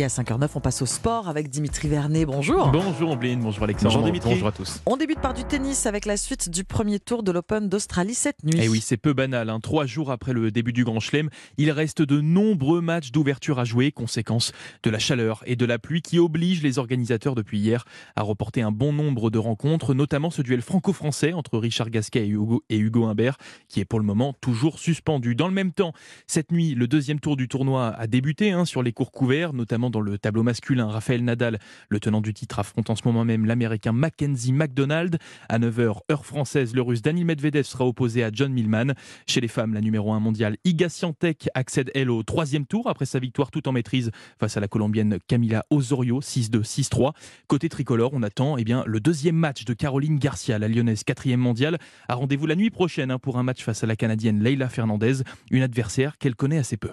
[0.00, 2.24] Et à 5h09, on passe au sport avec Dimitri Vernet.
[2.24, 2.68] Bonjour.
[2.68, 3.92] Bonjour Ambline, bonjour Alexandre.
[3.92, 4.30] Bonjour Dimitri.
[4.30, 4.80] Bonjour à tous.
[4.86, 8.42] On débute par du tennis avec la suite du premier tour de l'Open d'Australie cette
[8.42, 8.58] nuit.
[8.62, 9.50] Eh oui, c'est peu banal.
[9.50, 9.60] Hein.
[9.60, 11.28] Trois jours après le début du Grand Chelem,
[11.58, 14.52] il reste de nombreux matchs d'ouverture à jouer, conséquence
[14.82, 17.84] de la chaleur et de la pluie qui obligent les organisateurs depuis hier
[18.16, 22.28] à reporter un bon nombre de rencontres, notamment ce duel franco-français entre Richard Gasquet et
[22.28, 23.36] Hugo, et Hugo Humbert,
[23.68, 25.34] qui est pour le moment toujours suspendu.
[25.34, 25.92] Dans le même temps,
[26.26, 29.89] cette nuit, le deuxième tour du tournoi a débuté hein, sur les cours couverts, notamment
[29.90, 30.86] dans le tableau masculin.
[30.88, 35.18] Raphaël Nadal, le tenant du titre, affronte en ce moment même l'américain Mackenzie McDonald.
[35.48, 38.94] À 9h, heure française, le russe Daniil Medvedev sera opposé à John Millman.
[39.26, 43.06] Chez les femmes, la numéro 1 mondiale Iga Swiatek accède elle au troisième tour après
[43.06, 47.12] sa victoire tout en maîtrise face à la colombienne Camila Osorio 6-2 6-3.
[47.48, 51.40] Côté tricolore, on attend eh bien, le deuxième match de Caroline Garcia, la lyonnaise quatrième
[51.40, 51.78] mondiale.
[52.08, 55.22] A rendez-vous la nuit prochaine hein, pour un match face à la canadienne Leila Fernandez,
[55.50, 56.90] une adversaire qu'elle connaît assez peu.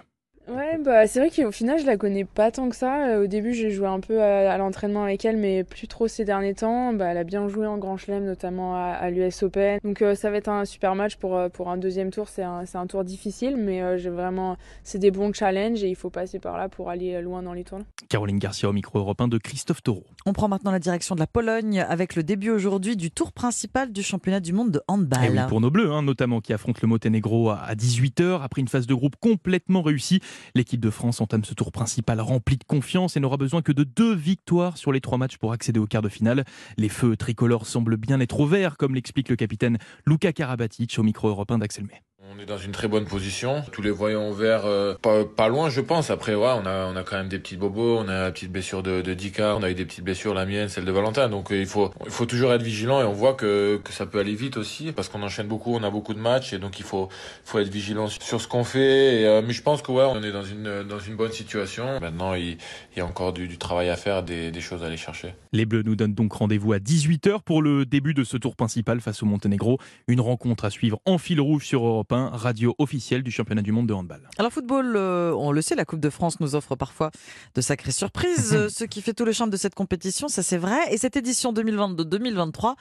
[0.87, 3.09] Bah c'est vrai qu'au final, je la connais pas tant que ça.
[3.09, 6.07] Euh, Au début, j'ai joué un peu à, à l'entraînement avec elle, mais plus trop
[6.07, 6.93] ces derniers temps.
[6.93, 9.79] Bah, elle a bien joué en Grand Chelem, notamment à, à l'US Open.
[9.83, 12.29] Donc euh, ça va être un super match pour, euh, pour un deuxième tour.
[12.29, 15.89] C'est un, c'est un tour difficile, mais euh, j'ai vraiment, c'est des bons challenges et
[15.89, 17.79] il faut passer par là pour aller loin dans les tours.
[18.07, 20.05] Caroline Garcia au micro européen de Christophe Taureau.
[20.25, 23.91] On prend maintenant la direction de la Pologne avec le début aujourd'hui du tour principal
[23.91, 25.19] du championnat du monde de handball.
[25.25, 28.41] Et Eh oui, pour nos bleus, hein, notamment qui affrontent le Monténégro à 18h.
[28.41, 30.21] Après une phase de groupe complètement réussie,
[30.55, 33.83] l'équipe de France entame ce tour principal rempli de confiance et n'aura besoin que de
[33.83, 36.45] deux victoires sur les trois matchs pour accéder au quart de finale.
[36.77, 41.03] Les feux tricolores semblent bien être au vert, comme l'explique le capitaine Luka Karabatic au
[41.03, 42.01] micro européen d'Axel May.
[42.37, 43.63] On est dans une très bonne position.
[43.71, 46.11] Tous les voyants verts, euh, pas, loin, je pense.
[46.11, 47.97] Après, ouais, on a, on a quand même des petits bobos.
[47.97, 49.55] On a la petite blessure de, Dika.
[49.55, 51.29] On a eu des petites blessures, la mienne, celle de Valentin.
[51.29, 54.05] Donc, euh, il faut, il faut toujours être vigilant et on voit que, que ça
[54.05, 55.73] peut aller vite aussi parce qu'on enchaîne beaucoup.
[55.73, 57.09] On a beaucoup de matchs et donc il faut,
[57.43, 59.25] faut être vigilant sur ce qu'on fait.
[59.25, 61.99] Euh, mais je pense que ouais, on est dans une, dans une bonne situation.
[61.99, 62.57] Maintenant, il,
[62.95, 65.33] y a encore du, du travail à faire, des, des choses à aller chercher.
[65.53, 69.01] Les Bleus nous donnent donc rendez-vous à 18h pour le début de ce tour principal
[69.01, 69.79] face au Monténégro.
[70.07, 73.71] Une rencontre à suivre en fil rouge sur Europe 1, radio officielle du championnat du
[73.71, 74.21] monde de handball.
[74.37, 77.11] Alors football, euh, on le sait, la Coupe de France nous offre parfois
[77.55, 78.53] de sacrées surprises.
[78.53, 80.79] Euh, Ce qui fait tout le charme de cette compétition, ça c'est vrai.
[80.91, 82.75] Et cette édition 2022-2023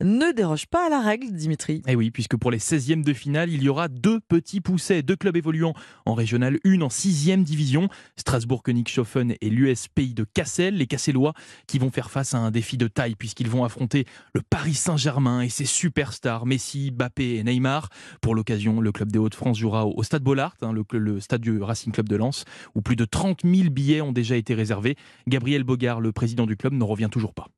[0.00, 1.82] ne déroge pas à la règle, Dimitri.
[1.86, 5.16] Et oui, puisque pour les 16e de finale, il y aura deux petits poussets, deux
[5.16, 5.74] clubs évoluant
[6.06, 11.34] en régional 1 en 6e division, Strasbourg-Königshofen et l'US Pays de Cassel, les Cassellois
[11.66, 15.42] qui vont faire face à un défi de taille puisqu'ils vont affronter le Paris Saint-Germain
[15.42, 17.88] et ses superstars Messi, Mbappé et Neymar.
[18.20, 21.60] Pour l'occasion, le club des Hauts-de-France jouera au Stade Bollard, hein, le, le stade du
[21.60, 22.44] Racing Club de Lens,
[22.74, 24.96] où plus de 30 000 billets ont déjà été réservés.
[25.26, 27.48] Gabriel Bogard, le président du club, ne revient toujours pas.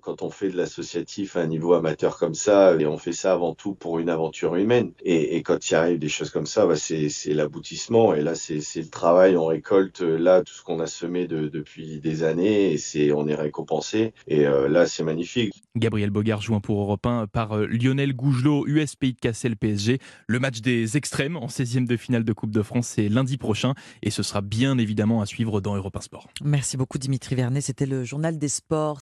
[0.00, 3.32] Quand on fait de l'associatif à un niveau amateur comme ça, et on fait ça
[3.32, 4.92] avant tout pour une aventure humaine.
[5.02, 8.14] Et, et quand il arrive des choses comme ça, bah c'est, c'est l'aboutissement.
[8.14, 9.36] Et là, c'est, c'est le travail.
[9.36, 13.12] On récolte euh, là tout ce qu'on a semé de, depuis des années, et c'est,
[13.12, 14.12] on est récompensé.
[14.26, 15.62] Et euh, là, c'est magnifique.
[15.76, 19.98] Gabriel Bogard joint pour Europe 1 par euh, Lionel Gougelot, US Pays de Cassel PSG.
[20.26, 23.74] Le match des extrêmes en 16e de finale de Coupe de France, c'est lundi prochain.
[24.02, 26.28] Et ce sera bien évidemment à suivre dans Europe 1 Sport.
[26.42, 28.98] Merci beaucoup Dimitri Vernet, c'était le journal des sports.